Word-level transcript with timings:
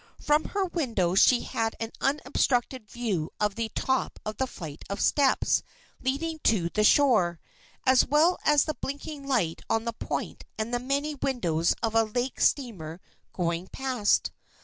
From 0.19 0.45
her 0.45 0.65
window 0.65 1.13
she 1.13 1.41
had 1.41 1.75
an 1.79 1.91
unobstructed 2.01 2.89
view 2.89 3.29
of 3.39 3.53
the 3.53 3.69
top 3.75 4.19
of 4.25 4.37
the 4.37 4.47
flight 4.47 4.81
of 4.89 4.99
steps 4.99 5.61
leading 6.01 6.39
to 6.39 6.69
the 6.69 6.83
shore, 6.83 7.39
as 7.85 8.03
well 8.07 8.39
as 8.43 8.63
the 8.65 8.73
blinking 8.73 9.27
light 9.27 9.61
on 9.69 9.85
the 9.85 9.93
point 9.93 10.43
and 10.57 10.73
the 10.73 10.79
many 10.79 11.13
windows 11.13 11.75
of 11.83 11.93
a 11.93 12.01
lake 12.03 12.39
steamer 12.41 12.99
going 13.31 13.67
past. 13.67 14.31